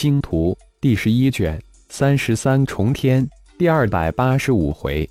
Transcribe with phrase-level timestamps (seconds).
[0.00, 5.10] 星图》第十一卷三十三重天第二百八十五回，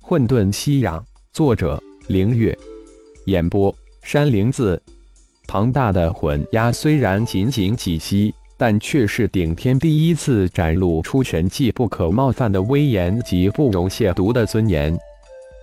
[0.00, 0.98] 混沌熙攘。
[1.30, 2.56] 作者：凌月。
[3.26, 3.70] 演播：
[4.02, 4.82] 山灵子。
[5.46, 14.98] 庞大的混压虽然仅仅几息，但却是顶天第一次展露出神迹不可冒犯的威严及不容亵渎的尊严。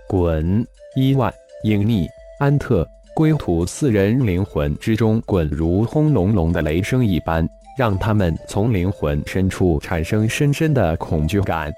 [0.08, 0.64] 滚！
[0.96, 1.34] 伊万、
[1.64, 2.08] 影匿、
[2.38, 7.50] 安特、归土四人灵魂之中滚如轰隆隆的雷声一般。
[7.78, 11.72] 让他们从灵魂深处产生深深的恐惧感。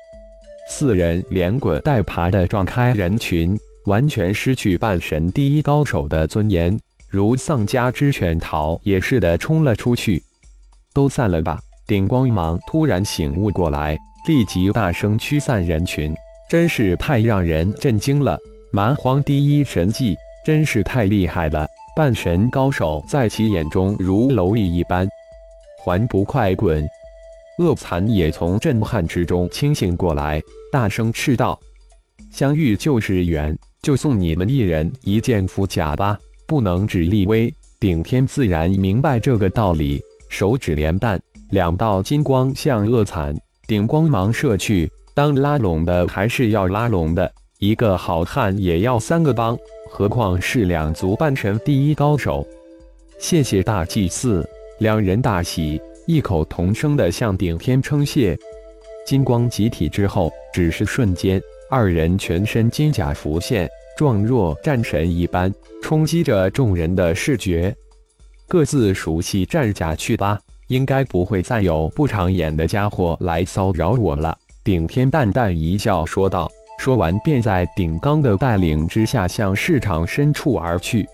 [0.69, 6.79] 四人连滚带爬的撞开人群，完全失去半神第一高手的尊严，
[7.09, 10.23] 如丧家之犬逃也似的冲了出去。
[10.93, 11.59] 都散了吧！
[11.85, 16.15] 顶光芒突然醒悟过来，立即大声驱散人群，
[16.49, 18.39] 真是太让人震惊了。
[18.71, 20.15] 蛮荒第一神技
[20.45, 25.05] 真是太厉害了，半神高手在其眼中如蝼蚁一般。
[25.83, 26.87] 还不快滚！
[27.59, 31.59] 恶残也从震撼之中清醒过来，大声斥道
[32.31, 36.17] ：“相遇就是缘，就送你们一人一件符甲吧，
[36.47, 43.35] 不能只立威。”顶天自然明白这个道理，手指连弹，两道金光向恶残
[43.67, 44.89] 顶光芒射去。
[45.13, 49.55] 当拉拢的还是要拉拢的，一个好汉也要三个帮，
[49.89, 52.47] 何况是两族半神第一高手？
[53.19, 54.47] 谢谢大祭司。
[54.79, 58.37] 两人大喜，异口同声地向顶天称谢。
[59.05, 67.73] 金光集体之后，只是瞬间，二人全身金甲浮现，状若战神一般，冲击着众人的视觉。
[68.47, 74.37] 各自熟悉战甲去吧，应该不会再有不长眼的家伙来骚扰我了。
[74.63, 81.07] 顶天淡淡一笑说道，说完便在顶刚的带领之下向市场深处而去。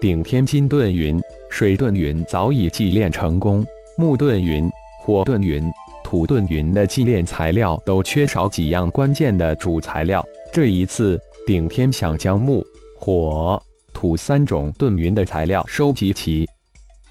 [0.00, 1.20] 顶天金盾云。
[1.54, 3.64] 水遁云早已祭炼成功，
[3.96, 5.62] 木遁云、火遁云、
[6.02, 10.20] 土遁云的祭炼材料都缺少几样关键的主材料。
[10.52, 12.66] 这一次，顶天想将木、
[12.98, 13.62] 火、
[13.92, 16.44] 土三种遁云的材料收集齐。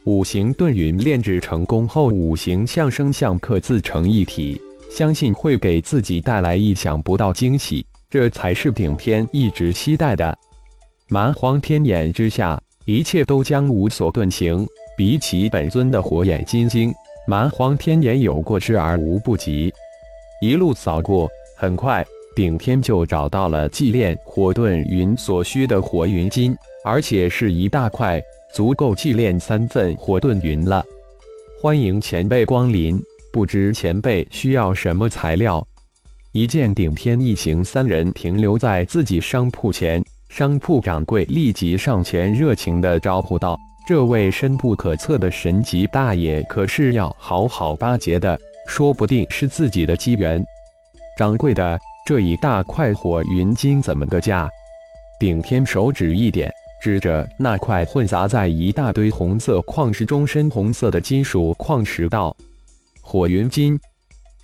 [0.03, 7.85] 五行遁云炼制成功后，五行相生相克自成一体，相信会给自己带来意想不到惊喜。
[8.09, 10.37] 这才是顶天一直期待的。
[11.07, 12.61] 蛮荒天眼之下。
[12.85, 14.67] 一切都将无所遁形。
[14.95, 16.93] 比起本尊的火眼金睛，
[17.25, 19.73] 蛮荒天眼有过之而无不及。
[20.41, 21.27] 一路扫过，
[21.57, 22.05] 很快
[22.35, 28.21] 顶天就找到了祭炼火遁云所需的火云金，而且是一大块，
[28.53, 30.85] 足够祭炼三份火遁云了。
[31.59, 33.01] 欢迎前辈光临，
[33.31, 35.65] 不知前辈需要什么材料？
[36.33, 40.03] 一见顶天一行三人停留在自己商铺前。
[40.35, 43.55] 商铺掌柜立即上前热情地招呼道
[43.85, 48.35] ：“这位深不可测的神级大爷可是要好好巴结的，
[48.67, 50.43] 说不定是自己的机缘。”
[51.19, 54.49] 掌柜的，这一大块火云金怎么个价？
[55.19, 56.51] 顶天手指一点，
[56.81, 62.35] 指着那块混杂在一大堆红色矿石中深红色的金属矿石道
[63.01, 63.79] ：“火云金，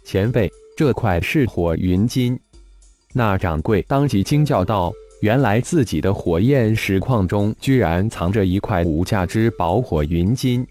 [0.05, 2.39] 前辈，这块是火云金。”
[3.11, 4.93] 那掌柜当即惊叫道。
[5.21, 10.65] 原来自己的火焰石矿中居然藏着一块无价之宝火云金，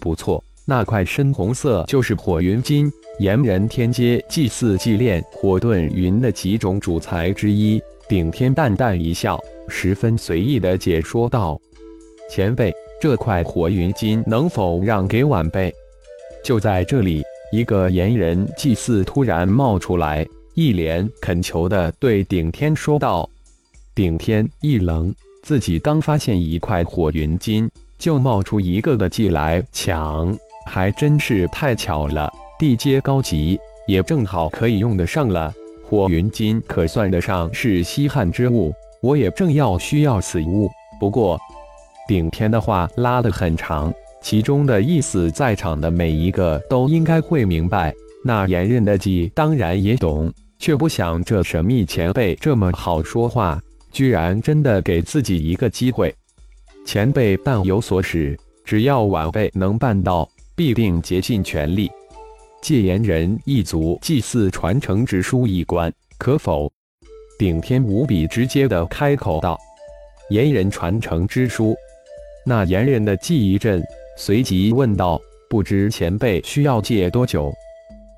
[0.00, 2.90] 不错，那块深红色就是火云金，
[3.20, 7.80] 炎人天阶祭祀祭炼火遁云的几种主材之一。
[8.08, 11.60] 顶天淡淡一笑，十分随意的解说道
[12.28, 15.72] ：“前辈，这块火云金能否让给晚辈？”
[16.42, 17.22] 就在这里，
[17.52, 23.28] 一个炎人祭祀突然冒出来，一脸恳求的对顶天说道。
[23.98, 32.32] 顶天一愣，自己刚发现一块火云金，就冒出一个个技来抢，还真是太巧了。
[32.60, 35.52] 地阶高级，也正好可以用得上了。
[35.84, 38.72] 火云金可算得上是稀罕之物，
[39.02, 40.70] 我也正要需要此物。
[41.00, 41.36] 不过，
[42.06, 43.92] 顶天的话拉得很长，
[44.22, 47.92] 其中的意思，在场的每一个都应该会明白。
[48.24, 53.60] 那炎刃的计当然也懂，却不想这神秘前辈这么好说话。
[53.90, 56.14] 居然真的给自己一个机会，
[56.84, 61.90] 前辈但有所使，只要晚辈能办到，必定竭尽全力。
[62.60, 66.70] 戒言人一族祭祀传承之书一关，可否？
[67.38, 69.56] 顶天无比直接的开口道
[70.30, 71.76] ：“言人传承之书。”
[72.44, 73.80] 那言人的记忆阵
[74.16, 77.52] 随即问道：“不知前辈需要借多久？”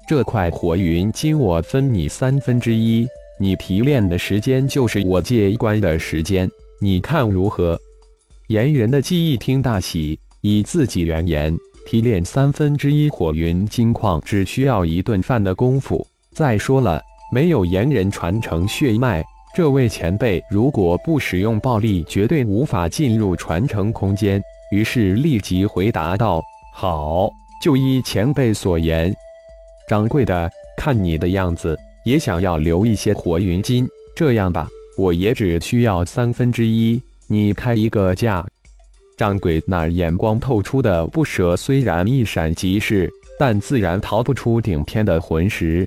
[0.09, 3.07] 这块火云金，我分你三分之一。
[3.43, 6.47] 你提炼的时间就是我戒关的时间，
[6.79, 7.81] 你看如何？
[8.49, 11.57] 炎人的记忆听大喜，以自己原言
[11.87, 16.07] 提炼三分之一火云金矿只需要一顿饭的功夫。
[16.33, 17.01] 再说了，
[17.33, 19.25] 没有炎人传承血脉，
[19.57, 24.39] 这位前辈如果不使用暴力，绝对无法进入传承空间。
[24.71, 26.43] 于是立即回答道
[26.77, 27.31] ：“好，
[27.63, 29.11] 就依前辈所言。
[29.89, 33.89] 掌柜的，看你的样子，也想要留一些火云金。
[34.15, 34.69] 这样吧，
[34.99, 38.47] 我也只需要三分之一，你开一个价。”
[39.17, 45.87] 掌柜那眼光透出的不舍，虽然一闪即逝，但自然逃不出顶天的魂石。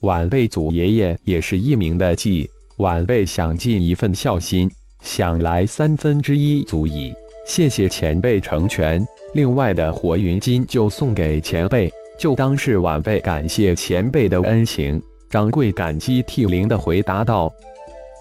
[0.00, 2.48] 晚辈祖爷爷也是一名的妓，
[2.78, 4.68] 晚辈想尽一份孝心，
[5.00, 7.14] 想来三分之一足矣。
[7.46, 11.88] 谢谢前辈成全，另外的火云金就送给前辈，
[12.18, 15.00] 就当是晚辈感谢前辈的恩情。
[15.28, 17.52] 掌柜感激涕零的回答道：“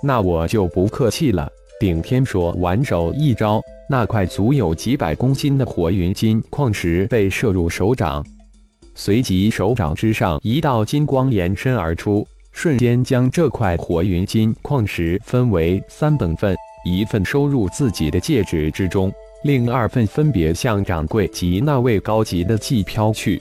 [0.01, 1.49] 那我就不客气了。”
[1.79, 3.61] 顶天说完手一招。
[3.87, 8.25] 那块足有几百公斤的火云金矿石被射入手掌，
[8.95, 19.13] 随即手掌之上一道金光延伸而出，瞬间将这块火云金矿石分为三等份，一份收入自己的戒指之中，
[19.43, 23.39] 另二份分别向掌柜及那位高级的祭飘去。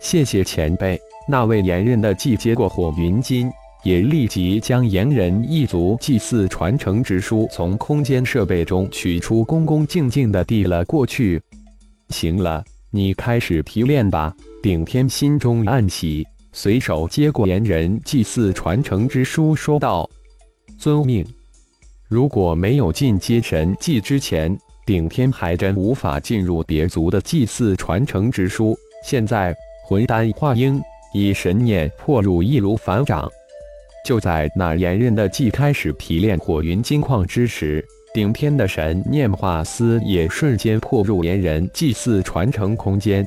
[0.00, 1.00] 谢谢前辈。
[1.30, 3.50] 那位炎人的祭接过火云金。
[3.82, 11.40] 也立即将炎人一族祭祀传承之书从空间设备中取出，恭恭敬敬地递了过去。
[12.10, 14.34] 行了，你开始提炼吧。
[14.62, 20.06] 顶天心中暗喜，随手接过炎人祭祀传承之书，说道
[20.78, 21.24] ：“遵命。”
[22.06, 24.54] 如果没有进阶神祭之前，
[24.84, 28.76] 顶天还真无法进入别族的祭祀传承之书。
[29.02, 29.56] 现在
[29.86, 30.78] 魂丹化婴，
[31.12, 33.30] 以神念破入，易如反掌。
[34.04, 37.84] 就在那炎刃的祭开始提炼火云金矿之时，
[38.14, 43.24] 顶天的神念化丝也瞬间破入炎人祭祀传承空间，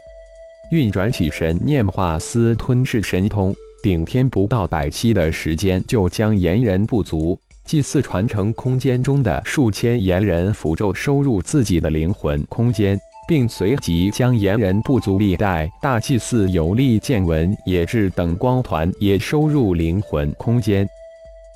[0.71, 3.55] 运转起神念化丝吞噬神通。
[3.83, 12.97] 顶天不到百息的时间，就将炎人部族祭祀传承空间中的数千炎人符咒收入自己的灵魂空间。
[13.27, 20.87] 并随即将炎人部族历代大祭司有力剑纹野质等光团也收入灵魂空间，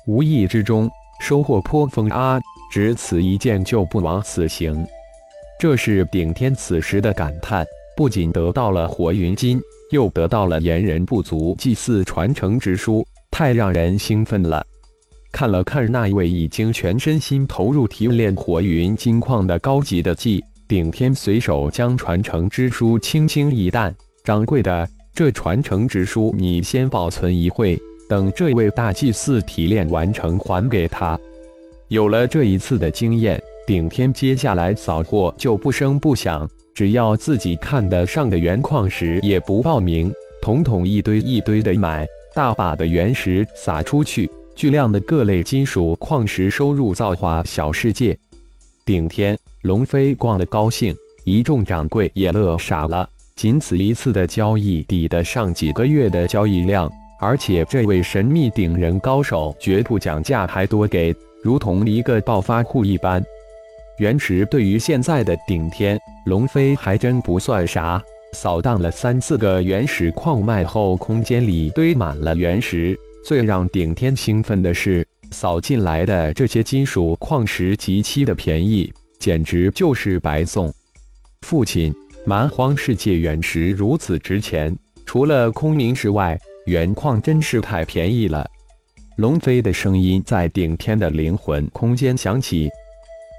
[0.06, 2.40] 无意之中收获颇丰啊！
[2.70, 4.86] 只此一剑就不枉此行。
[5.58, 7.66] 这是顶天此时的感叹，
[7.96, 9.60] 不仅得到了火云金，
[9.90, 14.64] 又得到了炎人部族祭祀传承之书，太让人兴奋了。
[15.32, 20.42] 看了看那一位已经全身心投入提炼火云金矿的高级的祭。
[20.68, 31.18] 顶天随手将传承之书轻轻一弹，掌柜的，这传承之书你先保存一会，等这位大祭司提炼完成还给他。
[31.88, 40.12] 有了这一次的经验，顶天接下来扫货就不声不响，只要自己看得上的原矿石也不报名，
[40.42, 48.18] 统统一堆一堆的买，大把的原石撒出去，巨量的各类金属矿石收入造化小世界。
[48.84, 49.34] 顶天。
[49.68, 53.06] 龙飞逛得高兴，一众掌柜也乐傻了。
[53.36, 63.22] 仅此一次的交易，抵得上几个月的交易量，而且这位神秘顶人高手绝不讲价，还多给，如同一个暴发户一般。
[63.98, 72.98] 原石对于现在的顶天龙飞还真不算啥，扫荡了三四个原始矿脉后，空间里堆满了原石。
[73.22, 78.90] 最让顶天兴奋的是，扫进来的这些金属矿石极其的便宜。
[79.18, 80.72] 简直就是白送！
[81.42, 81.94] 父亲，
[82.24, 88.48] 蛮荒世界原石如此值钱，除了空明石外，原矿真是太便宜了。
[89.16, 92.68] 龙飞的声音在顶天的灵魂空间响起。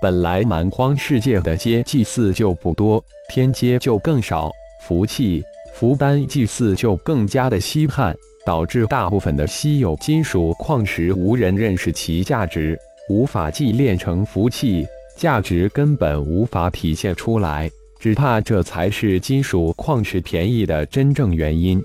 [0.01, 4.50] 本来蛮荒世界的阶祭祀就不多，天阶就更少，
[4.86, 5.43] 福气、
[5.74, 14.86] 福丹祭祀就更加的稀罕，导致大部分的稀有金属矿石无人认识其价值，无法祭炼成福气。
[15.20, 21.78] 价值根本无法体现出来，只怕这才是金属矿石便宜的真正原因。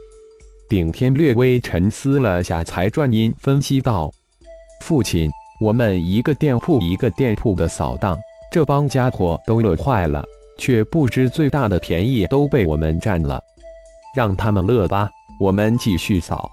[0.69, 4.09] 顶天略微沉思了下，才转音分析道
[4.83, 5.29] ：“父亲，
[5.61, 8.17] 我们一个店铺一个店铺的扫荡，
[8.53, 10.25] 这帮家伙都乐坏了，
[10.57, 13.43] 却不知最大的便宜都被我们占了。
[14.15, 15.11] 让他们乐吧，
[15.41, 16.49] 我们继续扫。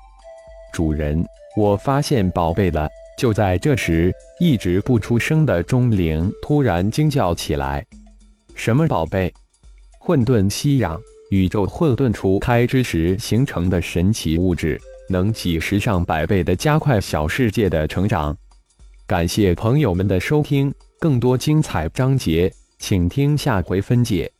[0.74, 1.24] 主人，
[1.56, 2.90] 我发现宝贝了。”
[3.22, 7.86] 就在这时，一直不出声的钟灵突然惊叫起来
[8.58, 9.32] ：“什么宝贝？
[10.00, 11.00] 混沌吸氧，
[11.30, 18.36] 宇宙混沌初开之时形成的神奇物质，能几十上百倍的加快小世界的成长。”
[19.06, 24.32] 感谢朋友们的收听，更多精彩章节，请听下回分解。